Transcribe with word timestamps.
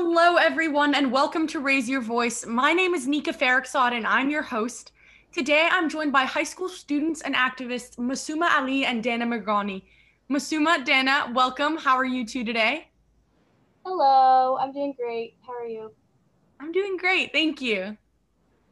Hello, 0.00 0.36
everyone, 0.36 0.94
and 0.94 1.10
welcome 1.10 1.48
to 1.48 1.58
Raise 1.58 1.88
Your 1.88 2.00
Voice. 2.00 2.46
My 2.46 2.72
name 2.72 2.94
is 2.94 3.08
Nika 3.08 3.32
Farrokhzad, 3.32 3.90
and 3.92 4.06
I'm 4.06 4.30
your 4.30 4.42
host. 4.42 4.92
Today, 5.32 5.66
I'm 5.68 5.88
joined 5.88 6.12
by 6.12 6.22
high 6.22 6.44
school 6.44 6.68
students 6.68 7.20
and 7.22 7.34
activists 7.34 7.96
Masuma 7.98 8.48
Ali 8.56 8.84
and 8.84 9.02
Dana 9.02 9.26
Mirghani. 9.26 9.82
Masuma, 10.30 10.84
Dana, 10.84 11.32
welcome. 11.34 11.76
How 11.76 11.96
are 11.96 12.04
you 12.04 12.24
two 12.24 12.44
today? 12.44 12.86
Hello, 13.84 14.56
I'm 14.58 14.72
doing 14.72 14.94
great. 14.96 15.34
How 15.44 15.54
are 15.54 15.66
you? 15.66 15.90
I'm 16.60 16.70
doing 16.70 16.96
great. 16.96 17.32
Thank 17.32 17.60
you. 17.60 17.96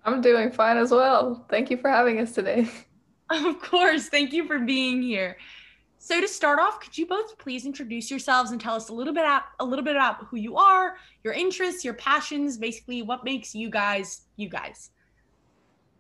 I'm 0.05 0.21
doing 0.21 0.53
fine 0.53 0.77
as 0.77 0.93
well. 0.93 1.45
Thank 1.51 1.73
you 1.73 1.77
for 1.77 1.91
having 1.91 2.21
us 2.21 2.31
today. 2.31 2.69
Of 3.29 3.61
course. 3.61 4.09
Thank 4.09 4.33
you 4.33 4.47
for 4.47 4.61
being 4.61 5.03
here. 5.03 5.39
So 6.07 6.21
to 6.21 6.29
start 6.29 6.61
off, 6.61 6.79
could 6.79 6.97
you 6.97 7.05
both 7.05 7.37
please 7.37 7.67
introduce 7.67 8.13
yourselves 8.13 8.53
and 8.53 8.61
tell 8.61 8.77
us 8.77 8.91
a 8.91 8.93
little 8.93 9.13
bit 9.13 9.25
about, 9.25 9.43
a 9.59 9.65
little 9.65 9.85
bit 9.85 9.97
about 9.97 10.25
who 10.27 10.37
you 10.37 10.57
are, 10.57 10.99
your 11.25 11.33
interests, 11.33 11.85
your 11.85 11.95
passions, 11.95 12.57
basically 12.57 13.03
what 13.03 13.25
makes 13.25 13.57
you 13.57 13.69
guys 13.69 14.21
you 14.37 14.49
guys. 14.49 14.93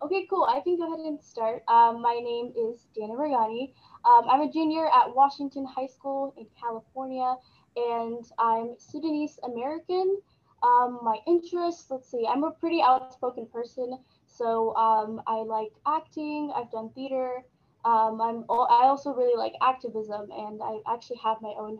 Okay, 0.01 0.25
cool. 0.31 0.45
I 0.49 0.61
can 0.61 0.77
go 0.77 0.87
ahead 0.87 1.05
and 1.05 1.21
start. 1.21 1.65
Um, 1.67 2.01
my 2.01 2.21
name 2.23 2.53
is 2.57 2.87
Dana 2.95 3.15
Mirghani. 3.15 3.73
Um, 4.05 4.29
I'm 4.31 4.43
a 4.43 4.53
junior 4.53 4.87
at 4.87 5.13
Washington 5.13 5.67
High 5.67 5.89
School 5.89 6.33
in 6.39 6.47
California, 6.57 7.35
and 7.75 8.25
I'm 8.39 8.77
Sudanese 8.79 9.41
American. 9.43 10.21
Um, 10.63 11.01
my 11.03 11.19
interests, 11.27 11.91
let's 11.91 12.09
see, 12.09 12.29
I'm 12.31 12.45
a 12.45 12.53
pretty 12.53 12.81
outspoken 12.81 13.49
person, 13.53 13.99
so 14.25 14.73
um, 14.77 15.21
I 15.27 15.39
like 15.39 15.73
acting. 15.85 16.53
I've 16.55 16.71
done 16.71 16.91
theater. 16.95 17.43
Um, 17.87 18.21
I'm 18.21 18.45
I 18.51 18.87
also 18.87 19.15
really 19.15 19.39
like 19.39 19.53
activism, 19.63 20.29
and 20.33 20.61
I 20.61 20.81
actually 20.93 21.21
have 21.23 21.37
my 21.41 21.55
own 21.57 21.79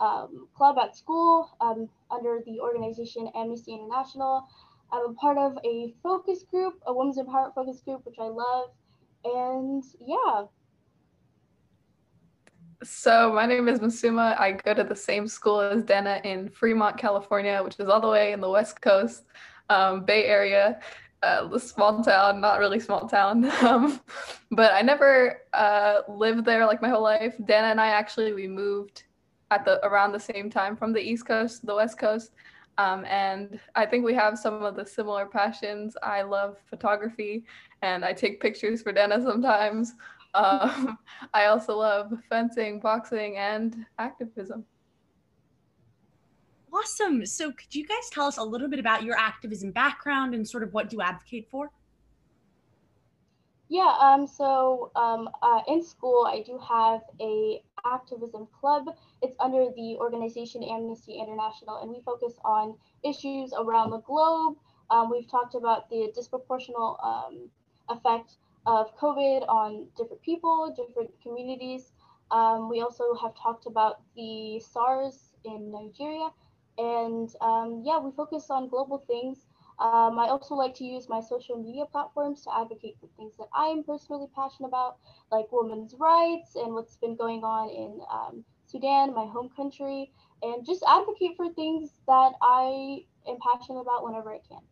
um, 0.00 0.46
club 0.54 0.78
at 0.78 0.96
school 0.96 1.50
um, 1.60 1.88
under 2.12 2.38
the 2.46 2.60
organization 2.60 3.28
Amnesty 3.34 3.74
International. 3.74 4.46
I'm 4.92 5.10
a 5.10 5.14
part 5.14 5.36
of 5.36 5.58
a 5.64 5.92
focus 6.00 6.44
group, 6.48 6.74
a 6.86 6.94
women's 6.94 7.18
empowerment 7.18 7.56
focus 7.56 7.80
group, 7.80 8.06
which 8.06 8.14
I 8.20 8.28
love, 8.28 8.70
and 9.24 9.82
yeah. 10.00 10.44
So 12.84 13.32
my 13.32 13.44
name 13.44 13.66
is 13.66 13.80
Masuma. 13.80 14.38
I 14.38 14.52
go 14.52 14.74
to 14.74 14.84
the 14.84 14.94
same 14.94 15.26
school 15.26 15.60
as 15.60 15.82
Dana 15.82 16.20
in 16.22 16.50
Fremont, 16.50 16.96
California, 16.96 17.60
which 17.64 17.80
is 17.80 17.88
all 17.88 18.00
the 18.00 18.08
way 18.08 18.30
in 18.30 18.40
the 18.40 18.48
West 18.48 18.80
Coast, 18.80 19.24
um, 19.70 20.04
Bay 20.04 20.26
Area 20.26 20.78
uh, 21.22 21.58
small 21.58 22.02
town, 22.02 22.40
not 22.40 22.58
really 22.58 22.80
small 22.80 23.08
town. 23.08 23.50
Um, 23.62 24.00
but 24.50 24.72
I 24.72 24.82
never 24.82 25.42
uh, 25.52 26.00
lived 26.08 26.44
there 26.44 26.64
like 26.66 26.80
my 26.80 26.88
whole 26.88 27.02
life. 27.02 27.34
Dana 27.44 27.68
and 27.68 27.80
I 27.80 27.88
actually 27.88 28.32
we 28.32 28.46
moved 28.46 29.04
at 29.50 29.64
the 29.64 29.84
around 29.86 30.12
the 30.12 30.20
same 30.20 30.48
time 30.50 30.76
from 30.76 30.92
the 30.92 31.00
East 31.00 31.26
Coast 31.26 31.60
to 31.60 31.66
the 31.66 31.74
West 31.74 31.98
Coast. 31.98 32.32
Um, 32.78 33.04
and 33.06 33.58
I 33.74 33.84
think 33.86 34.04
we 34.04 34.14
have 34.14 34.38
some 34.38 34.62
of 34.62 34.76
the 34.76 34.86
similar 34.86 35.26
passions. 35.26 35.96
I 36.02 36.22
love 36.22 36.56
photography 36.70 37.44
and 37.82 38.04
I 38.04 38.12
take 38.12 38.40
pictures 38.40 38.82
for 38.82 38.92
Dana 38.92 39.20
sometimes. 39.22 39.94
Um, 40.34 40.98
I 41.32 41.46
also 41.46 41.78
love 41.78 42.12
fencing, 42.28 42.80
boxing, 42.80 43.38
and 43.38 43.86
activism. 43.98 44.66
Awesome. 46.72 47.24
So, 47.24 47.50
could 47.52 47.74
you 47.74 47.86
guys 47.86 48.10
tell 48.10 48.26
us 48.26 48.36
a 48.36 48.42
little 48.42 48.68
bit 48.68 48.78
about 48.78 49.02
your 49.02 49.16
activism 49.16 49.70
background 49.70 50.34
and 50.34 50.46
sort 50.46 50.62
of 50.62 50.72
what 50.72 50.92
you 50.92 51.00
advocate 51.00 51.48
for? 51.50 51.70
Yeah. 53.68 53.94
Um. 54.00 54.26
So, 54.26 54.90
um. 54.94 55.30
Uh, 55.42 55.60
in 55.68 55.82
school, 55.82 56.26
I 56.28 56.42
do 56.42 56.58
have 56.58 57.00
a 57.20 57.62
activism 57.86 58.48
club. 58.60 58.86
It's 59.22 59.36
under 59.40 59.66
the 59.76 59.96
organization 59.96 60.62
Amnesty 60.62 61.18
International, 61.18 61.76
and 61.76 61.90
we 61.90 62.00
focus 62.04 62.34
on 62.44 62.76
issues 63.04 63.52
around 63.58 63.90
the 63.90 64.00
globe. 64.00 64.56
Um, 64.90 65.10
we've 65.10 65.30
talked 65.30 65.54
about 65.54 65.88
the 65.90 66.12
disproportional 66.16 67.02
um, 67.04 67.50
effect 67.88 68.36
of 68.66 68.96
COVID 68.98 69.48
on 69.48 69.86
different 69.96 70.22
people, 70.22 70.74
different 70.76 71.10
communities. 71.22 71.92
Um, 72.30 72.68
we 72.68 72.82
also 72.82 73.14
have 73.14 73.34
talked 73.34 73.66
about 73.66 74.02
the 74.16 74.60
SARS 74.60 75.32
in 75.44 75.70
Nigeria 75.70 76.28
and 76.78 77.30
um, 77.42 77.82
yeah, 77.84 77.98
we 77.98 78.12
focus 78.12 78.50
on 78.50 78.68
global 78.68 78.98
things. 79.06 79.46
Um, 79.80 80.18
I 80.18 80.28
also 80.28 80.54
like 80.54 80.74
to 80.76 80.84
use 80.84 81.08
my 81.08 81.20
social 81.20 81.56
media 81.56 81.84
platforms 81.86 82.42
to 82.44 82.54
advocate 82.56 82.96
for 83.00 83.08
things 83.16 83.36
that 83.38 83.48
I 83.54 83.66
am 83.66 83.84
personally 83.84 84.28
passionate 84.34 84.68
about, 84.68 84.96
like 85.30 85.46
women's 85.52 85.94
rights 85.98 86.56
and 86.56 86.74
what's 86.74 86.96
been 86.96 87.16
going 87.16 87.44
on 87.44 87.70
in 87.70 88.00
um, 88.12 88.44
Sudan, 88.66 89.14
my 89.14 89.26
home 89.26 89.50
country, 89.54 90.12
and 90.42 90.64
just 90.66 90.84
advocate 90.88 91.36
for 91.36 91.48
things 91.52 92.00
that 92.06 92.32
I 92.42 93.04
am 93.28 93.38
passionate 93.40 93.80
about 93.80 94.04
whenever 94.04 94.32
I 94.32 94.40
can. 94.48 94.62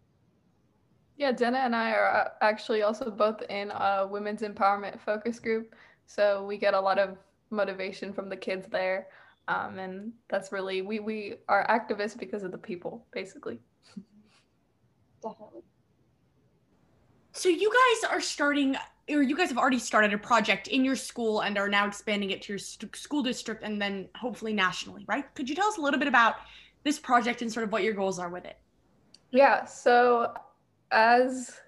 Yeah, 1.17 1.33
Dana 1.33 1.59
and 1.59 1.75
I 1.75 1.93
are 1.93 2.09
uh, 2.15 2.29
actually 2.43 2.83
also 2.83 3.11
both 3.11 3.43
in 3.49 3.71
a 3.71 4.07
women's 4.11 4.43
empowerment 4.43 5.01
focus 5.01 5.39
group. 5.39 5.75
So 6.07 6.45
we 6.45 6.59
get 6.59 6.75
a 6.75 6.81
lot 6.81 6.99
of 6.99 7.17
motivation 7.51 8.13
from 8.13 8.29
the 8.29 8.37
kids 8.37 8.69
there. 8.69 9.09
Um, 9.49 9.79
and 9.79 10.13
that's 10.29 10.51
really 10.51 10.83
we 10.83 10.99
we 10.99 11.37
are 11.49 11.67
activists 11.69 12.19
because 12.19 12.43
of 12.43 12.53
the 12.53 12.59
people, 12.59 13.07
basically. 13.13 13.61
Definitely. 15.23 15.63
So 17.33 17.49
you 17.49 17.71
guys 17.71 18.11
are 18.11 18.21
starting, 18.21 18.77
or 19.11 19.23
you 19.23 19.37
guys 19.37 19.49
have 19.51 19.59
already 19.59 19.79
started 19.79 20.15
a 20.15 20.19
project 20.19 20.69
in 20.69 20.85
your 20.85 20.97
school 20.97 21.43
and 21.43 21.59
are 21.59 21.69
now 21.69 21.87
expanding 21.87 22.31
it 22.31 22.43
to 22.43 22.55
your 22.55 22.59
st- 22.59 22.97
school 22.97 23.23
district 23.23 23.63
and 23.63 23.81
then 23.81 24.09
hopefully 24.17 24.55
nationally, 24.55 25.05
right? 25.07 25.33
Could 25.35 25.49
you 25.49 25.55
tell 25.55 25.69
us 25.69 25.77
a 25.77 25.81
little 25.81 25.99
bit 25.99 26.09
about 26.09 26.37
this 26.83 26.99
project 26.99 27.43
and 27.43 27.53
sort 27.53 27.65
of 27.65 27.73
what 27.73 27.83
your 27.83 27.93
goals 27.93 28.19
are 28.19 28.31
with 28.31 28.47
it? 28.47 28.59
Yeah. 29.33 29.67
So 29.67 30.33
as 30.93 31.61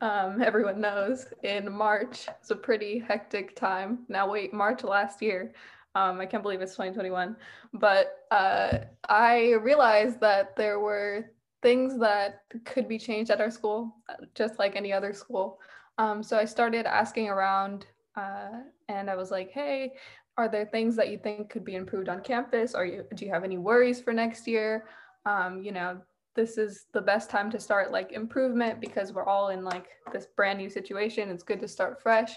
um, 0.00 0.42
everyone 0.42 0.80
knows, 0.80 1.26
in 1.42 1.72
March, 1.72 2.28
it's 2.40 2.50
a 2.50 2.56
pretty 2.56 2.98
hectic 2.98 3.56
time. 3.56 4.00
Now, 4.08 4.30
wait, 4.30 4.52
March 4.52 4.84
last 4.84 5.22
year, 5.22 5.54
um, 5.94 6.20
I 6.20 6.26
can't 6.26 6.42
believe 6.42 6.60
it's 6.60 6.72
2021. 6.72 7.36
But 7.74 8.26
uh, 8.30 8.78
I 9.08 9.52
realized 9.52 10.20
that 10.20 10.56
there 10.56 10.80
were 10.80 11.30
things 11.62 11.98
that 11.98 12.42
could 12.64 12.88
be 12.88 12.98
changed 12.98 13.30
at 13.30 13.40
our 13.40 13.50
school, 13.50 13.96
just 14.34 14.58
like 14.58 14.76
any 14.76 14.92
other 14.92 15.12
school. 15.12 15.60
Um, 15.98 16.22
so 16.22 16.36
I 16.36 16.44
started 16.44 16.86
asking 16.86 17.28
around 17.28 17.86
uh, 18.16 18.60
and 18.88 19.08
I 19.08 19.16
was 19.16 19.30
like, 19.30 19.50
hey, 19.50 19.92
are 20.36 20.48
there 20.48 20.66
things 20.66 20.96
that 20.96 21.10
you 21.10 21.18
think 21.18 21.48
could 21.50 21.64
be 21.64 21.76
improved 21.76 22.08
on 22.08 22.20
campus? 22.20 22.74
Or 22.74 22.84
you, 22.84 23.04
do 23.14 23.24
you 23.24 23.32
have 23.32 23.44
any 23.44 23.58
worries 23.58 24.00
for 24.00 24.12
next 24.12 24.46
year? 24.46 24.86
Um, 25.26 25.62
you 25.62 25.72
know, 25.72 26.00
this 26.34 26.58
is 26.58 26.86
the 26.92 27.00
best 27.00 27.30
time 27.30 27.50
to 27.52 27.60
start 27.60 27.92
like 27.92 28.12
improvement 28.12 28.80
because 28.80 29.12
we're 29.12 29.24
all 29.24 29.48
in 29.50 29.64
like 29.64 29.86
this 30.12 30.26
brand 30.36 30.58
new 30.58 30.68
situation. 30.68 31.30
It's 31.30 31.44
good 31.44 31.60
to 31.60 31.68
start 31.68 32.02
fresh. 32.02 32.34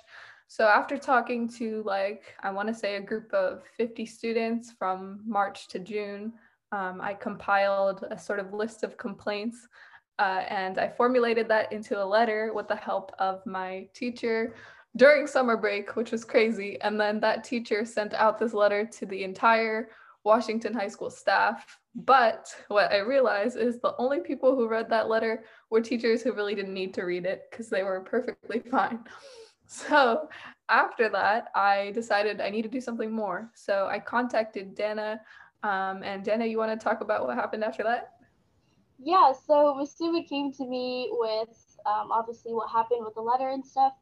So 0.47 0.65
after 0.65 0.97
talking 0.97 1.47
to 1.49 1.83
like, 1.85 2.35
I 2.41 2.51
want 2.51 2.67
to 2.69 2.73
say 2.73 2.95
a 2.95 3.01
group 3.01 3.33
of 3.33 3.63
50 3.77 4.05
students 4.05 4.71
from 4.71 5.21
March 5.25 5.67
to 5.69 5.79
June, 5.79 6.33
um, 6.71 6.99
I 7.01 7.13
compiled 7.13 8.05
a 8.09 8.17
sort 8.17 8.39
of 8.39 8.53
list 8.53 8.83
of 8.83 8.97
complaints 8.97 9.67
uh, 10.19 10.43
and 10.49 10.79
I 10.79 10.89
formulated 10.89 11.47
that 11.49 11.71
into 11.71 12.01
a 12.01 12.05
letter 12.05 12.51
with 12.53 12.67
the 12.67 12.75
help 12.75 13.11
of 13.19 13.45
my 13.45 13.87
teacher 13.93 14.55
during 14.95 15.27
summer 15.27 15.57
break, 15.57 15.95
which 15.95 16.11
was 16.11 16.25
crazy. 16.25 16.81
And 16.81 16.99
then 16.99 17.19
that 17.19 17.43
teacher 17.43 17.85
sent 17.85 18.13
out 18.15 18.39
this 18.39 18.53
letter 18.53 18.85
to 18.85 19.05
the 19.05 19.23
entire 19.23 19.89
Washington 20.23 20.73
High 20.73 20.87
School 20.87 21.11
staff. 21.11 21.79
But 21.95 22.53
what 22.67 22.91
I 22.91 22.99
realized 22.99 23.57
is 23.57 23.79
the 23.79 23.95
only 23.97 24.19
people 24.21 24.55
who 24.55 24.67
read 24.67 24.89
that 24.89 25.07
letter 25.07 25.43
were 25.69 25.81
teachers 25.81 26.21
who 26.21 26.33
really 26.33 26.55
didn't 26.55 26.73
need 26.73 26.93
to 26.95 27.03
read 27.03 27.25
it 27.25 27.43
because 27.49 27.69
they 27.69 27.83
were 27.83 28.01
perfectly 28.01 28.59
fine. 28.71 29.03
So 29.67 30.29
after 30.69 31.09
that, 31.09 31.49
I 31.53 31.91
decided 31.93 32.41
I 32.41 32.49
need 32.49 32.63
to 32.63 32.69
do 32.69 32.81
something 32.81 33.11
more. 33.11 33.51
So 33.53 33.87
I 33.87 33.99
contacted 33.99 34.75
Dana. 34.75 35.21
Um, 35.63 36.03
and 36.03 36.23
Dana, 36.23 36.45
you 36.45 36.57
want 36.57 36.77
to 36.77 36.83
talk 36.83 37.01
about 37.01 37.25
what 37.27 37.35
happened 37.35 37.63
after 37.63 37.83
that? 37.83 38.13
Yeah, 38.97 39.31
so 39.31 39.77
Masuma 39.79 40.27
came 40.27 40.51
to 40.53 40.65
me 40.65 41.09
with 41.11 41.77
um, 41.85 42.11
obviously 42.11 42.53
what 42.53 42.71
happened 42.71 43.05
with 43.05 43.13
the 43.13 43.21
letter 43.21 43.49
and 43.49 43.63
stuff. 43.65 43.93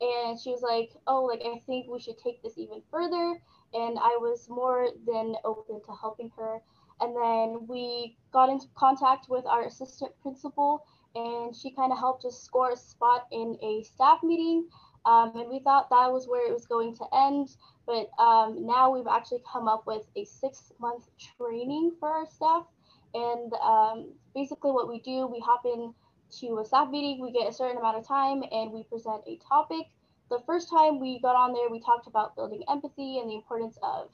And 0.00 0.40
she 0.40 0.50
was 0.50 0.62
like, 0.62 0.90
oh, 1.06 1.24
like, 1.24 1.42
I 1.44 1.60
think 1.66 1.86
we 1.88 2.00
should 2.00 2.18
take 2.18 2.42
this 2.42 2.56
even 2.56 2.80
further. 2.90 3.40
And 3.74 3.98
I 3.98 4.16
was 4.18 4.48
more 4.48 4.88
than 5.06 5.36
open 5.44 5.80
to 5.84 5.92
helping 6.00 6.30
her. 6.36 6.60
And 7.00 7.14
then 7.14 7.66
we 7.66 8.16
got 8.32 8.48
into 8.48 8.66
contact 8.74 9.28
with 9.28 9.46
our 9.46 9.66
assistant 9.66 10.12
principal, 10.20 10.84
and 11.14 11.56
she 11.56 11.70
kind 11.70 11.92
of 11.92 11.98
helped 11.98 12.24
us 12.24 12.42
score 12.42 12.72
a 12.72 12.76
spot 12.76 13.26
in 13.32 13.56
a 13.62 13.82
staff 13.82 14.22
meeting 14.22 14.68
um, 15.04 15.32
and 15.34 15.48
we 15.48 15.60
thought 15.60 15.90
that 15.90 16.12
was 16.12 16.26
where 16.28 16.48
it 16.48 16.52
was 16.52 16.66
going 16.66 16.94
to 16.96 17.04
end. 17.14 17.56
But 17.86 18.10
um, 18.22 18.66
now 18.66 18.90
we've 18.90 19.06
actually 19.06 19.42
come 19.50 19.66
up 19.68 19.86
with 19.86 20.06
a 20.16 20.24
six 20.24 20.72
month 20.78 21.08
training 21.36 21.92
for 21.98 22.08
our 22.08 22.26
staff. 22.26 22.66
And 23.14 23.52
um, 23.54 24.12
basically, 24.34 24.70
what 24.70 24.88
we 24.88 25.00
do, 25.00 25.26
we 25.26 25.40
hop 25.40 25.62
in 25.64 25.92
to 26.40 26.58
a 26.58 26.64
staff 26.64 26.90
meeting, 26.90 27.20
we 27.20 27.32
get 27.32 27.48
a 27.48 27.52
certain 27.52 27.78
amount 27.78 27.96
of 27.96 28.06
time, 28.06 28.42
and 28.52 28.70
we 28.70 28.84
present 28.84 29.22
a 29.26 29.36
topic. 29.36 29.86
The 30.30 30.38
first 30.46 30.70
time 30.70 31.00
we 31.00 31.18
got 31.20 31.34
on 31.34 31.52
there, 31.52 31.68
we 31.68 31.80
talked 31.80 32.06
about 32.06 32.36
building 32.36 32.62
empathy 32.70 33.18
and 33.18 33.28
the 33.28 33.34
importance 33.34 33.78
of 33.82 34.10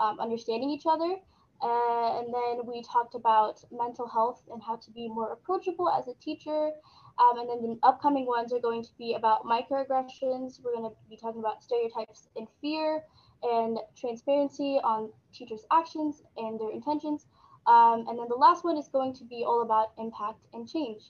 um, 0.00 0.18
understanding 0.18 0.70
each 0.70 0.84
other. 0.88 1.16
Uh, 1.60 2.20
and 2.20 2.32
then 2.32 2.66
we 2.66 2.82
talked 2.82 3.14
about 3.14 3.62
mental 3.72 4.06
health 4.06 4.42
and 4.52 4.62
how 4.62 4.76
to 4.76 4.90
be 4.92 5.08
more 5.08 5.32
approachable 5.32 5.88
as 5.90 6.06
a 6.06 6.14
teacher. 6.22 6.70
Um, 7.18 7.38
and 7.38 7.48
then 7.48 7.62
the 7.62 7.78
upcoming 7.82 8.26
ones 8.26 8.52
are 8.52 8.60
going 8.60 8.82
to 8.84 8.90
be 8.96 9.14
about 9.14 9.44
microaggressions. 9.44 10.60
We're 10.62 10.74
going 10.74 10.88
to 10.88 10.96
be 11.10 11.16
talking 11.16 11.40
about 11.40 11.62
stereotypes 11.62 12.28
and 12.36 12.46
fear 12.60 13.02
and 13.42 13.78
transparency 13.96 14.78
on 14.84 15.10
teachers' 15.32 15.66
actions 15.72 16.22
and 16.36 16.60
their 16.60 16.70
intentions. 16.70 17.26
Um, 17.66 18.06
and 18.08 18.18
then 18.18 18.28
the 18.28 18.36
last 18.36 18.64
one 18.64 18.78
is 18.78 18.88
going 18.88 19.14
to 19.14 19.24
be 19.24 19.44
all 19.44 19.62
about 19.62 19.92
impact 19.98 20.46
and 20.54 20.68
change. 20.68 21.02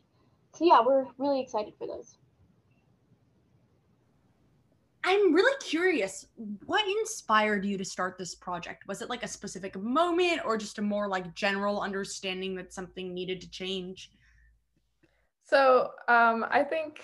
So 0.54 0.64
yeah, 0.64 0.80
we're 0.84 1.06
really 1.18 1.40
excited 1.40 1.74
for 1.78 1.86
those. 1.86 2.16
I'm 5.08 5.32
really 5.32 5.56
curious, 5.62 6.26
what 6.66 6.86
inspired 6.86 7.64
you 7.64 7.78
to 7.78 7.84
start 7.84 8.18
this 8.18 8.34
project? 8.34 8.86
Was 8.86 9.00
it 9.00 9.08
like 9.08 9.22
a 9.22 9.28
specific 9.28 9.74
moment 9.74 10.42
or 10.44 10.58
just 10.58 10.76
a 10.76 10.82
more 10.82 11.08
like 11.08 11.34
general 11.34 11.80
understanding 11.80 12.54
that 12.56 12.74
something 12.74 13.14
needed 13.14 13.40
to 13.40 13.50
change? 13.50 14.10
So 15.44 15.92
um, 16.08 16.44
I 16.50 16.62
think 16.62 17.00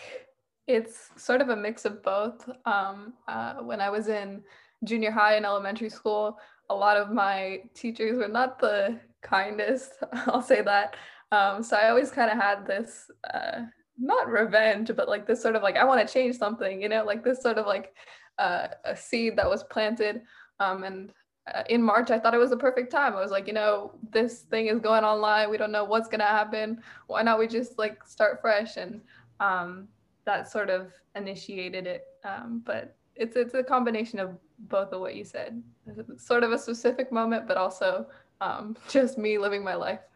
it's 0.66 1.12
sort 1.16 1.40
of 1.40 1.48
a 1.48 1.56
mix 1.56 1.86
of 1.86 2.02
both. 2.02 2.46
Um, 2.66 3.14
uh, 3.26 3.54
when 3.62 3.80
I 3.80 3.88
was 3.88 4.08
in 4.08 4.42
junior 4.84 5.10
high 5.10 5.36
and 5.36 5.46
elementary 5.46 5.88
school, 5.88 6.38
a 6.68 6.74
lot 6.74 6.98
of 6.98 7.10
my 7.10 7.62
teachers 7.72 8.18
were 8.18 8.28
not 8.28 8.58
the 8.58 9.00
kindest, 9.22 9.92
I'll 10.26 10.42
say 10.42 10.60
that. 10.60 10.96
Um, 11.32 11.62
so 11.62 11.78
I 11.78 11.88
always 11.88 12.10
kind 12.10 12.30
of 12.30 12.36
had 12.36 12.66
this 12.66 13.10
uh, 13.32 13.62
not 13.98 14.28
revenge, 14.28 14.90
but 14.96 15.08
like 15.08 15.26
this 15.26 15.42
sort 15.42 15.56
of 15.56 15.62
like 15.62 15.76
I 15.76 15.84
want 15.84 16.06
to 16.06 16.12
change 16.12 16.36
something, 16.36 16.82
you 16.82 16.88
know, 16.88 17.04
like 17.04 17.22
this 17.22 17.42
sort 17.42 17.58
of 17.58 17.66
like 17.66 17.94
uh, 18.38 18.68
a 18.84 18.96
seed 18.96 19.36
that 19.36 19.48
was 19.48 19.64
planted. 19.64 20.22
Um, 20.60 20.84
and 20.84 21.12
uh, 21.52 21.62
in 21.68 21.82
March, 21.82 22.10
I 22.10 22.18
thought 22.18 22.34
it 22.34 22.38
was 22.38 22.50
the 22.50 22.56
perfect 22.56 22.90
time. 22.90 23.14
I 23.14 23.20
was 23.20 23.30
like, 23.30 23.46
you 23.46 23.52
know, 23.52 23.92
this 24.10 24.40
thing 24.42 24.66
is 24.66 24.80
going 24.80 25.04
online. 25.04 25.50
We 25.50 25.58
don't 25.58 25.72
know 25.72 25.84
what's 25.84 26.08
gonna 26.08 26.24
happen. 26.24 26.80
Why 27.06 27.22
not 27.22 27.38
we 27.38 27.46
just 27.46 27.78
like 27.78 28.06
start 28.06 28.40
fresh? 28.40 28.76
And 28.76 29.00
um, 29.40 29.88
that 30.24 30.50
sort 30.50 30.70
of 30.70 30.92
initiated 31.14 31.86
it. 31.86 32.04
Um, 32.24 32.62
but 32.64 32.96
it's 33.14 33.36
it's 33.36 33.54
a 33.54 33.62
combination 33.62 34.18
of 34.18 34.36
both 34.58 34.92
of 34.92 35.00
what 35.00 35.14
you 35.14 35.24
said. 35.24 35.62
It's 35.86 36.26
sort 36.26 36.42
of 36.42 36.52
a 36.52 36.58
specific 36.58 37.12
moment, 37.12 37.46
but 37.46 37.56
also 37.56 38.06
um, 38.40 38.76
just 38.88 39.18
me 39.18 39.38
living 39.38 39.62
my 39.62 39.74
life. 39.74 40.00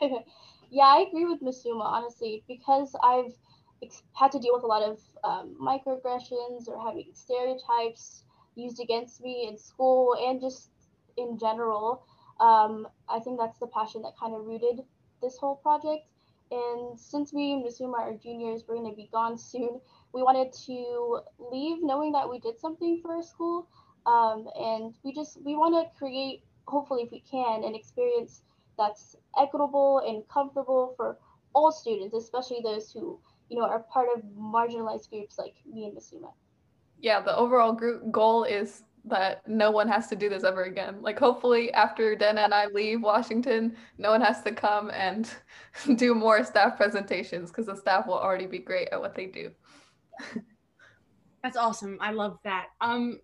Yeah, 0.72 0.84
I 0.86 1.04
agree 1.06 1.26
with 1.26 1.42
Masuma, 1.42 1.84
honestly, 1.84 2.42
because 2.48 2.96
I've 3.02 3.34
ex- 3.82 4.02
had 4.14 4.32
to 4.32 4.38
deal 4.38 4.54
with 4.54 4.64
a 4.64 4.66
lot 4.66 4.82
of 4.82 4.98
um, 5.22 5.54
microaggressions 5.60 6.66
or 6.66 6.82
having 6.82 7.10
stereotypes 7.12 8.24
used 8.54 8.80
against 8.80 9.20
me 9.22 9.46
in 9.48 9.58
school 9.58 10.16
and 10.18 10.40
just 10.40 10.70
in 11.18 11.38
general. 11.38 12.06
Um, 12.40 12.88
I 13.08 13.18
think 13.20 13.38
that's 13.38 13.58
the 13.58 13.66
passion 13.66 14.00
that 14.02 14.16
kind 14.18 14.34
of 14.34 14.46
rooted 14.46 14.80
this 15.20 15.36
whole 15.36 15.56
project. 15.56 16.06
And 16.50 16.98
since 16.98 17.34
we 17.34 17.52
Masuma 17.62 17.98
are 17.98 18.14
juniors, 18.14 18.64
we're 18.66 18.76
going 18.76 18.90
to 18.90 18.96
be 18.96 19.10
gone 19.12 19.36
soon. 19.36 19.78
We 20.14 20.22
wanted 20.22 20.54
to 20.66 21.20
leave 21.52 21.82
knowing 21.82 22.12
that 22.12 22.30
we 22.30 22.38
did 22.40 22.58
something 22.58 23.00
for 23.02 23.12
our 23.16 23.22
school. 23.22 23.68
Um, 24.06 24.48
and 24.58 24.94
we 25.04 25.12
just, 25.12 25.38
we 25.44 25.54
want 25.54 25.74
to 25.74 25.98
create, 25.98 26.44
hopefully, 26.66 27.02
if 27.02 27.12
we 27.12 27.20
can, 27.20 27.62
an 27.62 27.74
experience 27.74 28.42
that's 28.78 29.16
equitable 29.38 30.02
and 30.06 30.26
comfortable 30.28 30.94
for 30.96 31.18
all 31.54 31.70
students, 31.72 32.14
especially 32.14 32.60
those 32.62 32.90
who, 32.92 33.18
you 33.48 33.58
know, 33.58 33.64
are 33.64 33.80
part 33.92 34.08
of 34.14 34.22
marginalized 34.38 35.10
groups 35.10 35.38
like 35.38 35.54
me 35.70 35.84
and 35.86 35.96
Masuma. 35.96 36.32
Yeah, 37.00 37.20
the 37.20 37.36
overall 37.36 37.72
group 37.72 38.10
goal 38.10 38.44
is 38.44 38.84
that 39.04 39.46
no 39.48 39.70
one 39.70 39.88
has 39.88 40.06
to 40.06 40.16
do 40.16 40.28
this 40.28 40.44
ever 40.44 40.64
again. 40.64 41.02
Like 41.02 41.18
hopefully 41.18 41.72
after 41.72 42.14
Dana 42.14 42.42
and 42.42 42.54
I 42.54 42.66
leave 42.66 43.02
Washington, 43.02 43.76
no 43.98 44.10
one 44.10 44.20
has 44.20 44.42
to 44.42 44.52
come 44.52 44.90
and 44.90 45.28
do 45.96 46.14
more 46.14 46.44
staff 46.44 46.76
presentations 46.76 47.50
because 47.50 47.66
the 47.66 47.76
staff 47.76 48.06
will 48.06 48.18
already 48.18 48.46
be 48.46 48.58
great 48.58 48.88
at 48.92 49.00
what 49.00 49.14
they 49.14 49.26
do. 49.26 49.50
That's 51.42 51.56
awesome. 51.56 51.98
I 52.00 52.12
love 52.12 52.38
that. 52.44 52.66
Um 52.80 53.18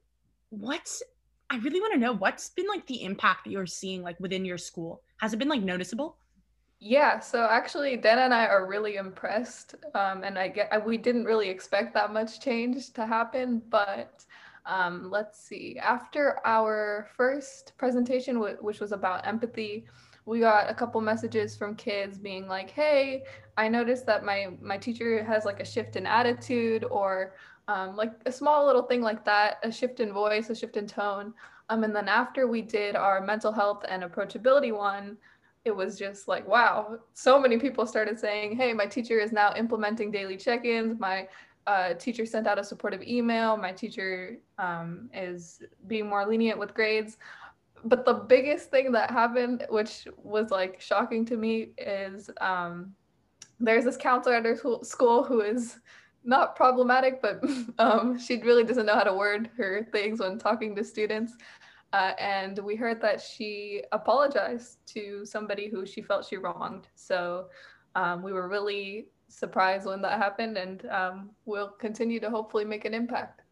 what's 0.50 1.02
I 1.50 1.56
really 1.58 1.80
want 1.80 1.94
to 1.94 1.98
know 1.98 2.12
what's 2.12 2.50
been 2.50 2.66
like 2.68 2.86
the 2.86 3.02
impact 3.02 3.44
that 3.44 3.50
you're 3.50 3.66
seeing 3.66 4.02
like 4.02 4.20
within 4.20 4.44
your 4.44 4.58
school. 4.58 5.02
Has 5.18 5.32
it 5.32 5.38
been 5.38 5.48
like 5.48 5.62
noticeable? 5.62 6.18
Yeah, 6.80 7.18
so 7.18 7.44
actually, 7.50 7.96
Dana 7.96 8.22
and 8.22 8.34
I 8.34 8.46
are 8.46 8.66
really 8.66 8.96
impressed, 8.96 9.74
um, 9.94 10.22
and 10.22 10.38
I 10.38 10.46
get 10.48 10.86
we 10.86 10.96
didn't 10.96 11.24
really 11.24 11.48
expect 11.48 11.92
that 11.94 12.12
much 12.12 12.40
change 12.40 12.92
to 12.92 13.04
happen. 13.04 13.62
But 13.68 14.24
um, 14.64 15.10
let's 15.10 15.40
see, 15.40 15.76
after 15.82 16.38
our 16.46 17.08
first 17.16 17.72
presentation, 17.78 18.36
w- 18.36 18.58
which 18.60 18.78
was 18.78 18.92
about 18.92 19.26
empathy, 19.26 19.86
we 20.24 20.38
got 20.38 20.70
a 20.70 20.74
couple 20.74 21.00
messages 21.00 21.56
from 21.56 21.74
kids 21.74 22.16
being 22.16 22.46
like, 22.46 22.70
"Hey, 22.70 23.24
I 23.56 23.66
noticed 23.68 24.06
that 24.06 24.24
my 24.24 24.56
my 24.60 24.78
teacher 24.78 25.24
has 25.24 25.44
like 25.44 25.58
a 25.58 25.64
shift 25.64 25.96
in 25.96 26.06
attitude, 26.06 26.84
or 26.84 27.34
um, 27.68 27.94
like 27.96 28.12
a 28.26 28.32
small 28.32 28.66
little 28.66 28.82
thing 28.82 29.02
like 29.02 29.24
that, 29.26 29.58
a 29.62 29.70
shift 29.70 30.00
in 30.00 30.12
voice, 30.12 30.50
a 30.50 30.54
shift 30.54 30.76
in 30.76 30.86
tone. 30.86 31.34
Um, 31.68 31.84
and 31.84 31.94
then 31.94 32.08
after 32.08 32.46
we 32.46 32.62
did 32.62 32.96
our 32.96 33.20
mental 33.20 33.52
health 33.52 33.84
and 33.88 34.02
approachability 34.02 34.76
one, 34.76 35.18
it 35.66 35.76
was 35.76 35.98
just 35.98 36.28
like, 36.28 36.48
wow, 36.48 36.98
so 37.12 37.38
many 37.38 37.58
people 37.58 37.86
started 37.86 38.18
saying, 38.18 38.56
hey, 38.56 38.72
my 38.72 38.86
teacher 38.86 39.18
is 39.18 39.32
now 39.32 39.54
implementing 39.54 40.10
daily 40.10 40.36
check 40.36 40.64
ins. 40.64 40.98
My 40.98 41.28
uh, 41.66 41.92
teacher 41.94 42.24
sent 42.24 42.46
out 42.46 42.58
a 42.58 42.64
supportive 42.64 43.02
email. 43.02 43.54
My 43.58 43.72
teacher 43.72 44.38
um, 44.56 45.10
is 45.12 45.60
being 45.86 46.08
more 46.08 46.26
lenient 46.26 46.58
with 46.58 46.72
grades. 46.72 47.18
But 47.84 48.06
the 48.06 48.14
biggest 48.14 48.70
thing 48.70 48.90
that 48.92 49.10
happened, 49.10 49.66
which 49.68 50.08
was 50.16 50.50
like 50.50 50.80
shocking 50.80 51.26
to 51.26 51.36
me, 51.36 51.72
is 51.76 52.30
um, 52.40 52.94
there's 53.60 53.84
this 53.84 53.98
counselor 53.98 54.36
at 54.36 54.46
our 54.46 54.56
school 54.82 55.22
who 55.22 55.42
is 55.42 55.78
not 56.24 56.56
problematic, 56.56 57.22
but 57.22 57.42
um, 57.78 58.18
she 58.18 58.40
really 58.42 58.64
doesn't 58.64 58.86
know 58.86 58.94
how 58.94 59.04
to 59.04 59.14
word 59.14 59.50
her 59.56 59.86
things 59.92 60.20
when 60.20 60.38
talking 60.38 60.74
to 60.76 60.84
students. 60.84 61.34
Uh, 61.92 62.12
and 62.18 62.58
we 62.58 62.76
heard 62.76 63.00
that 63.00 63.20
she 63.20 63.82
apologized 63.92 64.78
to 64.86 65.24
somebody 65.24 65.68
who 65.68 65.86
she 65.86 66.02
felt 66.02 66.24
she 66.24 66.36
wronged. 66.36 66.86
So 66.94 67.46
um, 67.94 68.22
we 68.22 68.32
were 68.32 68.48
really 68.48 69.08
surprised 69.28 69.86
when 69.86 70.02
that 70.02 70.18
happened, 70.18 70.58
and 70.58 70.86
um, 70.90 71.30
we'll 71.46 71.70
continue 71.70 72.20
to 72.20 72.30
hopefully 72.30 72.64
make 72.64 72.84
an 72.84 72.92
impact. 72.92 73.42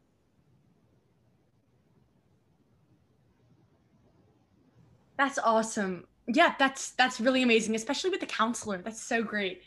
That's 5.16 5.38
awesome. 5.38 6.06
Yeah, 6.28 6.54
that's 6.58 6.90
that's 6.90 7.20
really 7.20 7.42
amazing, 7.42 7.74
especially 7.74 8.10
with 8.10 8.20
the 8.20 8.26
counselor. 8.26 8.78
That's 8.78 9.00
so 9.00 9.22
great. 9.22 9.62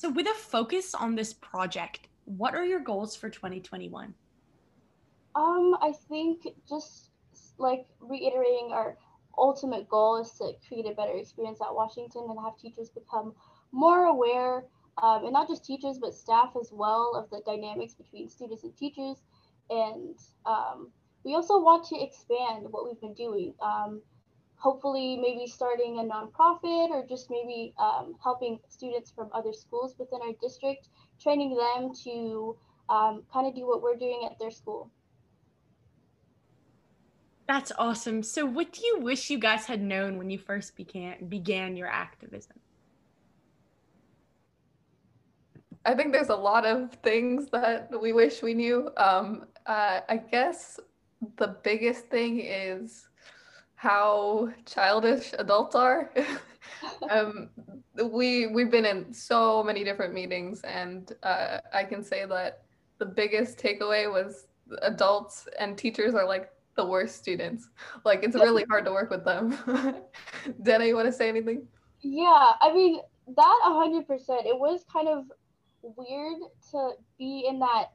So, 0.00 0.08
with 0.08 0.26
a 0.26 0.32
focus 0.32 0.94
on 0.94 1.14
this 1.14 1.34
project, 1.34 2.08
what 2.24 2.54
are 2.54 2.64
your 2.64 2.80
goals 2.80 3.14
for 3.14 3.28
2021? 3.28 4.14
Um, 5.34 5.76
I 5.82 5.92
think 6.08 6.46
just 6.66 7.10
like 7.58 7.84
reiterating 8.00 8.70
our 8.72 8.96
ultimate 9.36 9.90
goal 9.90 10.16
is 10.16 10.30
to 10.38 10.52
create 10.66 10.86
a 10.86 10.94
better 10.94 11.12
experience 11.12 11.60
at 11.60 11.74
Washington 11.74 12.28
and 12.30 12.38
have 12.42 12.56
teachers 12.56 12.88
become 12.88 13.34
more 13.72 14.06
aware, 14.06 14.64
um, 15.02 15.24
and 15.24 15.34
not 15.34 15.48
just 15.48 15.66
teachers, 15.66 15.98
but 15.98 16.14
staff 16.14 16.54
as 16.58 16.70
well, 16.72 17.12
of 17.14 17.28
the 17.28 17.42
dynamics 17.44 17.92
between 17.92 18.26
students 18.30 18.64
and 18.64 18.74
teachers. 18.74 19.18
And 19.68 20.16
um, 20.46 20.88
we 21.24 21.34
also 21.34 21.60
want 21.60 21.84
to 21.88 22.02
expand 22.02 22.64
what 22.70 22.86
we've 22.86 23.00
been 23.02 23.12
doing. 23.12 23.52
Um, 23.60 24.00
hopefully 24.60 25.16
maybe 25.16 25.46
starting 25.46 25.98
a 25.98 26.02
nonprofit 26.02 26.90
or 26.90 27.04
just 27.08 27.30
maybe 27.30 27.72
um, 27.78 28.14
helping 28.22 28.60
students 28.68 29.10
from 29.10 29.30
other 29.32 29.52
schools 29.52 29.94
within 29.98 30.20
our 30.22 30.34
district, 30.40 30.88
training 31.20 31.56
them 31.56 31.92
to 32.04 32.56
um, 32.90 33.22
kind 33.32 33.46
of 33.46 33.54
do 33.54 33.66
what 33.66 33.82
we're 33.82 33.96
doing 33.96 34.28
at 34.30 34.38
their 34.38 34.50
school. 34.50 34.90
That's 37.48 37.72
awesome. 37.78 38.22
So, 38.22 38.46
what 38.46 38.72
do 38.72 38.86
you 38.86 39.00
wish 39.00 39.28
you 39.28 39.38
guys 39.38 39.64
had 39.64 39.82
known 39.82 40.18
when 40.18 40.30
you 40.30 40.38
first 40.38 40.76
began 40.76 41.26
began 41.26 41.76
your 41.76 41.88
activism? 41.88 42.60
I 45.84 45.94
think 45.94 46.12
there's 46.12 46.28
a 46.28 46.36
lot 46.36 46.66
of 46.66 46.92
things 47.02 47.48
that 47.50 47.90
we 48.00 48.12
wish 48.12 48.42
we 48.42 48.54
knew. 48.54 48.90
Um, 48.96 49.46
uh, 49.66 50.00
I 50.08 50.18
guess 50.18 50.78
the 51.38 51.56
biggest 51.64 52.06
thing 52.06 52.40
is 52.40 53.08
how 53.80 54.50
childish 54.66 55.32
adults 55.38 55.74
are. 55.74 56.12
um, 57.10 57.48
we 58.12 58.46
we've 58.46 58.70
been 58.70 58.84
in 58.84 59.10
so 59.10 59.62
many 59.62 59.84
different 59.84 60.12
meetings, 60.12 60.60
and 60.64 61.14
uh, 61.22 61.60
I 61.72 61.84
can 61.84 62.04
say 62.04 62.26
that 62.26 62.64
the 62.98 63.06
biggest 63.06 63.56
takeaway 63.58 64.12
was 64.12 64.48
adults 64.82 65.48
and 65.58 65.78
teachers 65.78 66.14
are 66.14 66.26
like 66.26 66.50
the 66.76 66.84
worst 66.84 67.16
students. 67.16 67.70
Like 68.04 68.22
it's 68.22 68.34
really 68.36 68.66
hard 68.68 68.84
to 68.84 68.92
work 68.92 69.08
with 69.08 69.24
them. 69.24 69.56
Dana, 70.62 70.84
you 70.84 70.94
want 70.94 71.06
to 71.06 71.12
say 71.12 71.30
anything? 71.30 71.66
Yeah, 72.02 72.52
I 72.60 72.74
mean 72.74 73.00
that 73.34 73.60
hundred 73.64 74.06
percent. 74.06 74.44
It 74.44 74.58
was 74.58 74.84
kind 74.92 75.08
of 75.08 75.24
weird 75.82 76.36
to 76.72 76.90
be 77.18 77.46
in 77.48 77.58
that 77.60 77.92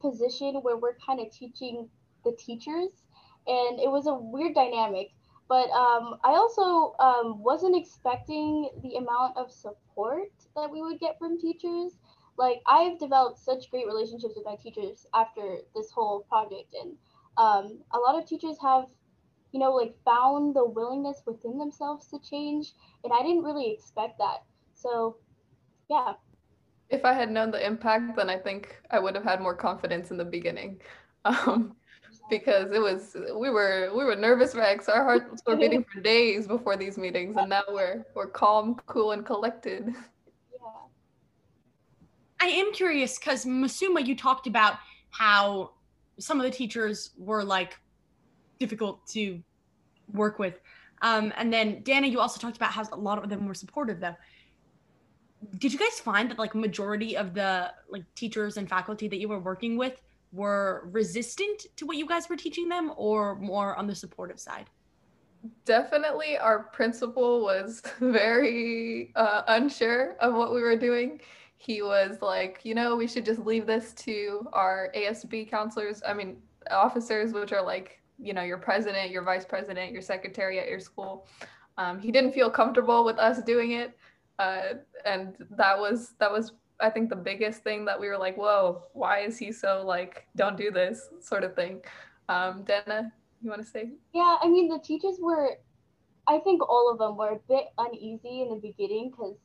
position 0.00 0.54
where 0.62 0.78
we're 0.78 0.96
kind 1.06 1.20
of 1.20 1.30
teaching 1.30 1.86
the 2.24 2.32
teachers 2.38 3.02
and 3.46 3.80
it 3.80 3.90
was 3.90 4.06
a 4.06 4.14
weird 4.14 4.54
dynamic. 4.54 5.10
But 5.48 5.68
um, 5.70 6.18
I 6.24 6.32
also 6.32 6.94
um, 6.98 7.42
wasn't 7.42 7.76
expecting 7.76 8.70
the 8.82 8.96
amount 8.96 9.36
of 9.36 9.50
support 9.50 10.32
that 10.56 10.70
we 10.70 10.82
would 10.82 10.98
get 10.98 11.18
from 11.18 11.38
teachers. 11.38 11.98
Like 12.38 12.62
I've 12.66 12.98
developed 12.98 13.38
such 13.38 13.70
great 13.70 13.86
relationships 13.86 14.34
with 14.36 14.46
my 14.46 14.56
teachers 14.56 15.06
after 15.14 15.58
this 15.74 15.90
whole 15.90 16.20
project, 16.28 16.74
and 16.80 16.96
um, 17.36 17.80
a 17.92 17.98
lot 17.98 18.18
of 18.18 18.26
teachers 18.26 18.56
have, 18.62 18.86
you 19.52 19.60
know, 19.60 19.72
like 19.72 19.94
found 20.04 20.56
the 20.56 20.64
willingness 20.64 21.22
within 21.26 21.58
themselves 21.58 22.06
to 22.08 22.18
change, 22.18 22.72
and 23.04 23.12
I 23.12 23.22
didn't 23.22 23.42
really 23.42 23.70
expect 23.70 24.18
that. 24.18 24.44
So, 24.74 25.16
yeah. 25.90 26.14
If 26.88 27.04
I 27.04 27.12
had 27.12 27.30
known 27.30 27.50
the 27.50 27.64
impact, 27.64 28.16
then 28.16 28.30
I 28.30 28.38
think 28.38 28.80
I 28.90 28.98
would 28.98 29.14
have 29.14 29.24
had 29.24 29.40
more 29.40 29.54
confidence 29.54 30.10
in 30.10 30.16
the 30.16 30.24
beginning. 30.24 30.80
Um, 31.24 31.76
because 32.30 32.72
it 32.72 32.80
was 32.80 33.16
we 33.36 33.50
were 33.50 33.90
we 33.94 34.04
were 34.04 34.16
nervous 34.16 34.54
wrecks. 34.54 34.88
Our 34.88 35.04
hearts 35.04 35.42
were 35.46 35.56
beating 35.62 35.84
for 35.84 36.00
days 36.00 36.46
before 36.46 36.76
these 36.76 36.98
meetings, 36.98 37.36
and 37.36 37.48
now 37.48 37.62
we're 37.68 38.04
we're 38.14 38.28
calm, 38.28 38.76
cool, 38.86 39.12
and 39.12 39.24
collected. 39.24 39.94
Yeah. 40.52 40.58
I 42.40 42.46
am 42.46 42.72
curious 42.72 43.18
because 43.18 43.44
Masuma, 43.44 44.04
you 44.06 44.16
talked 44.16 44.46
about 44.46 44.74
how 45.10 45.72
some 46.18 46.38
of 46.38 46.44
the 46.44 46.50
teachers 46.50 47.10
were 47.16 47.42
like 47.42 47.78
difficult 48.58 49.06
to 49.08 49.42
work 50.12 50.38
with. 50.38 50.60
Um, 51.02 51.32
and 51.36 51.52
then 51.52 51.82
Dana, 51.82 52.06
you 52.06 52.20
also 52.20 52.40
talked 52.40 52.56
about 52.56 52.70
how 52.70 52.84
a 52.92 52.96
lot 52.96 53.22
of 53.22 53.28
them 53.28 53.46
were 53.46 53.54
supportive 53.54 53.98
though. 53.98 54.14
Did 55.58 55.72
you 55.72 55.78
guys 55.78 55.98
find 55.98 56.30
that 56.30 56.38
like 56.38 56.54
majority 56.54 57.16
of 57.16 57.34
the 57.34 57.72
like 57.90 58.04
teachers 58.14 58.56
and 58.56 58.68
faculty 58.68 59.08
that 59.08 59.18
you 59.18 59.28
were 59.28 59.40
working 59.40 59.76
with 59.76 60.00
were 60.32 60.88
resistant 60.90 61.66
to 61.76 61.86
what 61.86 61.96
you 61.96 62.06
guys 62.06 62.28
were 62.28 62.36
teaching 62.36 62.68
them 62.68 62.92
or 62.96 63.36
more 63.36 63.76
on 63.76 63.86
the 63.86 63.94
supportive 63.94 64.40
side? 64.40 64.70
Definitely 65.64 66.38
our 66.38 66.64
principal 66.64 67.42
was 67.42 67.82
very 68.00 69.12
uh, 69.16 69.42
unsure 69.48 70.16
of 70.20 70.34
what 70.34 70.54
we 70.54 70.62
were 70.62 70.76
doing. 70.76 71.20
He 71.56 71.82
was 71.82 72.18
like, 72.22 72.60
you 72.64 72.74
know, 72.74 72.96
we 72.96 73.06
should 73.06 73.24
just 73.24 73.40
leave 73.40 73.66
this 73.66 73.92
to 73.94 74.46
our 74.52 74.90
ASB 74.96 75.48
counselors, 75.50 76.02
I 76.06 76.12
mean, 76.12 76.38
officers, 76.70 77.32
which 77.32 77.52
are 77.52 77.64
like, 77.64 78.00
you 78.18 78.32
know, 78.32 78.42
your 78.42 78.58
president, 78.58 79.10
your 79.10 79.22
vice 79.22 79.44
president, 79.44 79.92
your 79.92 80.02
secretary 80.02 80.58
at 80.58 80.68
your 80.68 80.80
school. 80.80 81.26
Um, 81.78 82.00
he 82.00 82.10
didn't 82.10 82.32
feel 82.32 82.50
comfortable 82.50 83.04
with 83.04 83.18
us 83.18 83.42
doing 83.42 83.72
it. 83.72 83.96
Uh, 84.38 84.74
and 85.04 85.34
that 85.50 85.78
was 85.78 86.14
that 86.18 86.30
was 86.30 86.52
I 86.82 86.90
think 86.90 87.08
the 87.08 87.16
biggest 87.16 87.62
thing 87.62 87.84
that 87.84 87.98
we 87.98 88.08
were 88.08 88.18
like, 88.18 88.36
whoa, 88.36 88.82
why 88.92 89.20
is 89.20 89.38
he 89.38 89.52
so 89.52 89.84
like, 89.86 90.26
don't 90.36 90.56
do 90.56 90.70
this 90.70 91.08
sort 91.20 91.44
of 91.44 91.54
thing? 91.54 91.80
Um, 92.28 92.64
Dana, 92.64 93.12
you 93.40 93.50
want 93.50 93.62
to 93.62 93.68
say? 93.68 93.92
Yeah, 94.12 94.36
I 94.42 94.48
mean, 94.48 94.68
the 94.68 94.80
teachers 94.80 95.18
were, 95.20 95.50
I 96.26 96.38
think 96.38 96.68
all 96.68 96.90
of 96.90 96.98
them 96.98 97.16
were 97.16 97.30
a 97.30 97.40
bit 97.48 97.66
uneasy 97.78 98.42
in 98.42 98.50
the 98.50 98.56
beginning 98.56 99.10
because 99.10 99.36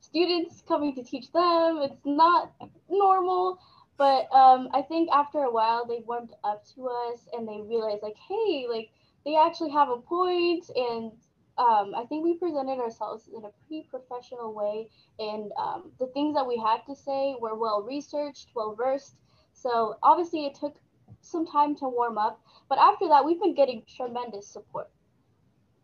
students 0.00 0.62
coming 0.66 0.94
to 0.94 1.02
teach 1.02 1.32
them, 1.32 1.80
it's 1.82 2.00
not 2.04 2.52
normal. 2.88 3.58
But 3.96 4.28
um, 4.32 4.68
I 4.72 4.82
think 4.82 5.08
after 5.12 5.38
a 5.44 5.50
while, 5.50 5.86
they 5.86 6.00
warmed 6.06 6.34
up 6.44 6.64
to 6.74 6.88
us 6.88 7.28
and 7.32 7.46
they 7.46 7.60
realized, 7.60 8.02
like, 8.02 8.16
hey, 8.28 8.66
like, 8.68 8.90
they 9.24 9.36
actually 9.36 9.70
have 9.70 9.88
a 9.88 9.96
point 9.96 10.68
and 10.74 11.12
um, 11.56 11.94
I 11.96 12.04
think 12.08 12.24
we 12.24 12.34
presented 12.36 12.78
ourselves 12.80 13.28
in 13.28 13.44
a 13.44 13.50
pretty 13.66 13.86
professional 13.88 14.52
way, 14.52 14.88
and 15.18 15.52
um, 15.56 15.92
the 16.00 16.08
things 16.08 16.34
that 16.34 16.46
we 16.46 16.56
had 16.56 16.78
to 16.88 16.96
say 16.96 17.36
were 17.40 17.54
well 17.54 17.82
researched, 17.82 18.48
well 18.54 18.74
versed. 18.74 19.16
So 19.52 19.96
obviously, 20.02 20.46
it 20.46 20.56
took 20.58 20.76
some 21.20 21.46
time 21.46 21.76
to 21.76 21.88
warm 21.88 22.18
up, 22.18 22.40
but 22.68 22.78
after 22.78 23.08
that, 23.08 23.24
we've 23.24 23.40
been 23.40 23.54
getting 23.54 23.82
tremendous 23.88 24.48
support. 24.48 24.90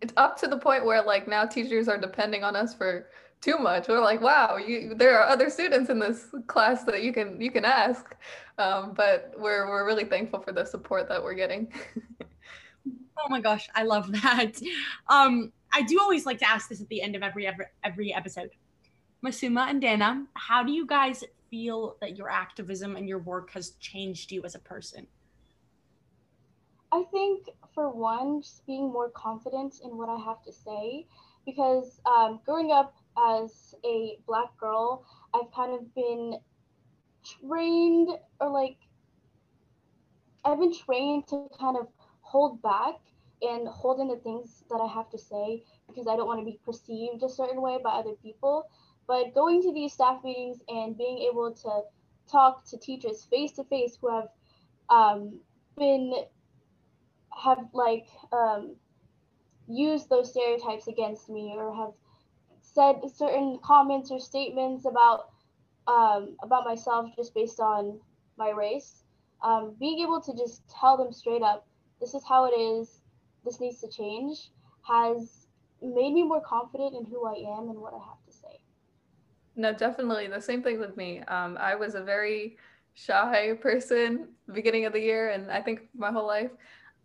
It's 0.00 0.12
up 0.16 0.36
to 0.40 0.48
the 0.48 0.56
point 0.56 0.84
where 0.84 1.02
like 1.02 1.28
now 1.28 1.44
teachers 1.44 1.86
are 1.86 1.98
depending 1.98 2.42
on 2.42 2.56
us 2.56 2.74
for 2.74 3.06
too 3.40 3.58
much. 3.58 3.88
We're 3.88 4.02
like, 4.02 4.20
wow, 4.20 4.56
you, 4.56 4.94
there 4.94 5.18
are 5.18 5.28
other 5.28 5.50
students 5.50 5.88
in 5.88 5.98
this 5.98 6.26
class 6.46 6.84
that 6.84 7.02
you 7.02 7.12
can 7.12 7.40
you 7.40 7.50
can 7.52 7.64
ask, 7.64 8.16
um, 8.58 8.92
but 8.94 9.34
we're 9.38 9.68
we're 9.68 9.86
really 9.86 10.04
thankful 10.04 10.40
for 10.40 10.52
the 10.52 10.64
support 10.64 11.08
that 11.08 11.22
we're 11.22 11.34
getting. 11.34 11.72
oh 13.18 13.28
my 13.28 13.40
gosh, 13.40 13.68
I 13.74 13.84
love 13.84 14.10
that. 14.22 14.60
Um, 15.08 15.52
I 15.72 15.82
do 15.82 15.98
always 16.00 16.26
like 16.26 16.38
to 16.38 16.48
ask 16.48 16.68
this 16.68 16.80
at 16.80 16.88
the 16.88 17.02
end 17.02 17.16
of 17.16 17.22
every 17.22 17.46
every, 17.46 17.66
every 17.84 18.14
episode. 18.14 18.50
Masuma 19.24 19.68
and 19.68 19.80
Dana, 19.80 20.26
how 20.34 20.62
do 20.62 20.72
you 20.72 20.86
guys 20.86 21.22
feel 21.50 21.96
that 22.00 22.16
your 22.16 22.30
activism 22.30 22.96
and 22.96 23.08
your 23.08 23.18
work 23.18 23.50
has 23.50 23.72
changed 23.72 24.32
you 24.32 24.42
as 24.44 24.54
a 24.54 24.58
person? 24.58 25.06
I 26.92 27.04
think, 27.10 27.46
for 27.74 27.90
one, 27.90 28.42
just 28.42 28.66
being 28.66 28.90
more 28.90 29.10
confident 29.10 29.80
in 29.84 29.96
what 29.96 30.08
I 30.08 30.16
have 30.24 30.42
to 30.42 30.52
say, 30.52 31.06
because 31.44 32.00
um, 32.04 32.40
growing 32.44 32.72
up 32.72 32.94
as 33.18 33.74
a 33.84 34.18
black 34.26 34.56
girl, 34.58 35.04
I've 35.34 35.52
kind 35.52 35.74
of 35.78 35.94
been 35.94 36.38
trained, 37.24 38.08
or 38.40 38.50
like, 38.50 38.78
I've 40.44 40.58
been 40.58 40.74
trained 40.74 41.28
to 41.28 41.46
kind 41.58 41.76
of 41.76 41.86
hold 42.22 42.60
back 42.62 42.96
and 43.42 43.66
hold 43.68 44.00
in 44.00 44.08
the 44.08 44.16
things 44.16 44.64
that 44.70 44.80
I 44.80 44.86
have 44.86 45.10
to 45.10 45.18
say 45.18 45.64
because 45.88 46.06
I 46.06 46.16
don't 46.16 46.26
want 46.26 46.40
to 46.40 46.44
be 46.44 46.58
perceived 46.64 47.22
a 47.22 47.28
certain 47.28 47.60
way 47.62 47.78
by 47.82 47.90
other 47.90 48.14
people. 48.22 48.68
But 49.06 49.34
going 49.34 49.62
to 49.62 49.72
these 49.72 49.92
staff 49.92 50.22
meetings 50.22 50.58
and 50.68 50.96
being 50.96 51.18
able 51.30 51.52
to 51.52 51.82
talk 52.30 52.64
to 52.70 52.78
teachers 52.78 53.26
face 53.30 53.52
to 53.52 53.64
face 53.64 53.96
who 54.00 54.14
have 54.14 54.28
um, 54.88 55.40
been 55.76 56.12
have 57.42 57.58
like 57.72 58.06
um, 58.32 58.76
used 59.68 60.10
those 60.10 60.30
stereotypes 60.30 60.88
against 60.88 61.28
me 61.28 61.54
or 61.56 61.74
have 61.74 61.92
said 62.60 63.00
certain 63.14 63.58
comments 63.62 64.10
or 64.10 64.20
statements 64.20 64.84
about 64.84 65.30
um, 65.88 66.36
about 66.42 66.64
myself 66.64 67.10
just 67.16 67.34
based 67.34 67.60
on 67.60 67.98
my 68.36 68.50
race. 68.50 69.02
Um, 69.42 69.74
being 69.80 70.00
able 70.00 70.20
to 70.20 70.32
just 70.36 70.62
tell 70.68 70.96
them 70.96 71.12
straight 71.12 71.42
up, 71.42 71.66
this 72.00 72.14
is 72.14 72.22
how 72.28 72.44
it 72.44 72.56
is 72.56 72.99
this 73.44 73.60
needs 73.60 73.80
to 73.80 73.88
change 73.88 74.50
has 74.82 75.46
made 75.82 76.12
me 76.12 76.22
more 76.22 76.40
confident 76.40 76.94
in 76.94 77.04
who 77.04 77.26
I 77.26 77.58
am 77.58 77.68
and 77.70 77.78
what 77.78 77.94
I 77.94 77.98
have 77.98 78.24
to 78.26 78.32
say. 78.32 78.60
No, 79.56 79.72
definitely 79.72 80.26
the 80.26 80.40
same 80.40 80.62
thing 80.62 80.78
with 80.78 80.96
me. 80.96 81.20
Um, 81.28 81.56
I 81.58 81.74
was 81.74 81.94
a 81.94 82.02
very 82.02 82.56
shy 82.94 83.52
person 83.60 84.28
beginning 84.52 84.84
of 84.84 84.92
the 84.92 85.00
year, 85.00 85.30
and 85.30 85.50
I 85.50 85.60
think 85.60 85.82
my 85.96 86.10
whole 86.10 86.26
life. 86.26 86.50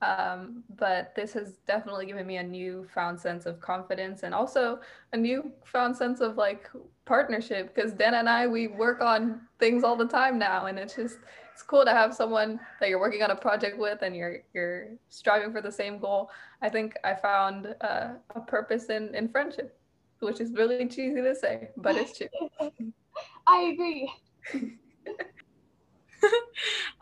Um, 0.01 0.63
but 0.75 1.15
this 1.15 1.33
has 1.33 1.53
definitely 1.67 2.05
given 2.05 2.27
me 2.27 2.37
a 2.37 2.43
newfound 2.43 3.19
sense 3.19 3.45
of 3.45 3.61
confidence 3.61 4.23
and 4.23 4.33
also 4.33 4.79
a 5.13 5.17
newfound 5.17 5.95
sense 5.95 6.19
of 6.19 6.35
like 6.35 6.69
partnership 7.05 7.73
because 7.73 7.93
Dan 7.93 8.15
and 8.15 8.27
I 8.27 8.45
we 8.45 8.67
work 8.67 9.01
on 9.01 9.41
things 9.57 9.83
all 9.83 9.95
the 9.95 10.07
time 10.07 10.37
now, 10.37 10.65
and 10.65 10.77
it's 10.77 10.95
just 10.95 11.19
it's 11.55 11.63
cool 11.63 11.85
to 11.85 11.91
have 11.91 12.13
someone 12.13 12.59
that 12.81 12.89
you're 12.89 12.99
working 12.99 13.23
on 13.23 13.31
a 13.31 13.35
project 13.35 13.77
with 13.77 14.01
and 14.01 14.13
you're 14.13 14.39
you're 14.53 14.89
striving 15.07 15.53
for 15.53 15.61
the 15.61 15.71
same 15.71 15.99
goal. 15.99 16.29
I 16.61 16.67
think 16.67 16.95
I 17.05 17.13
found 17.13 17.73
uh, 17.79 18.09
a 18.35 18.41
purpose 18.41 18.89
in 18.89 19.15
in 19.15 19.29
friendship, 19.29 19.79
which 20.19 20.41
is 20.41 20.51
really 20.51 20.85
cheesy 20.85 21.21
to 21.21 21.33
say, 21.33 21.69
but 21.77 21.95
it's 21.95 22.17
true. 22.17 22.27
I 23.47 23.71
agree. 23.73 24.11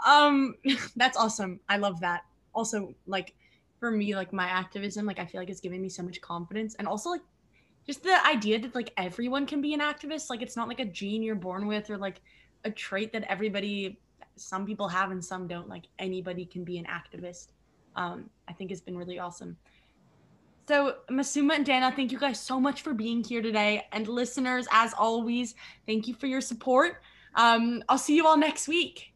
um, 0.05 0.53
that's 0.97 1.17
awesome. 1.17 1.59
I 1.67 1.77
love 1.77 1.99
that. 2.01 2.21
Also, 2.53 2.93
like 3.07 3.33
for 3.79 3.89
me, 3.89 4.15
like 4.15 4.33
my 4.33 4.45
activism, 4.45 5.07
like 5.07 5.17
I 5.17 5.25
feel 5.25 5.41
like 5.41 5.49
it's 5.49 5.61
giving 5.61 5.81
me 5.81 5.89
so 5.89 6.03
much 6.03 6.21
confidence, 6.21 6.75
and 6.75 6.87
also 6.87 7.09
like 7.09 7.21
just 7.87 8.03
the 8.03 8.23
idea 8.27 8.59
that 8.59 8.75
like 8.75 8.93
everyone 8.97 9.47
can 9.47 9.61
be 9.61 9.73
an 9.73 9.79
activist. 9.79 10.29
Like 10.29 10.43
it's 10.43 10.55
not 10.55 10.67
like 10.67 10.79
a 10.79 10.85
gene 10.85 11.23
you're 11.23 11.33
born 11.33 11.65
with 11.65 11.89
or 11.89 11.97
like 11.97 12.21
a 12.65 12.69
trait 12.69 13.11
that 13.13 13.23
everybody 13.23 13.99
some 14.35 14.65
people 14.65 14.87
have 14.87 15.11
and 15.11 15.23
some 15.23 15.47
don't. 15.47 15.69
Like 15.69 15.83
anybody 15.99 16.45
can 16.45 16.63
be 16.63 16.77
an 16.77 16.85
activist. 16.85 17.47
Um, 17.95 18.29
I 18.47 18.53
think 18.53 18.71
it's 18.71 18.81
been 18.81 18.97
really 18.97 19.19
awesome. 19.19 19.57
So, 20.67 20.95
Masuma 21.11 21.55
and 21.55 21.65
Dana, 21.65 21.91
thank 21.93 22.11
you 22.11 22.17
guys 22.17 22.39
so 22.39 22.59
much 22.59 22.81
for 22.83 22.93
being 22.93 23.23
here 23.23 23.41
today. 23.41 23.85
And 23.91 24.07
listeners, 24.07 24.65
as 24.71 24.93
always, 24.97 25.55
thank 25.85 26.07
you 26.07 26.13
for 26.13 26.27
your 26.27 26.39
support. 26.39 27.01
Um, 27.35 27.83
I'll 27.89 27.97
see 27.97 28.15
you 28.15 28.25
all 28.25 28.37
next 28.37 28.67
week. 28.67 29.12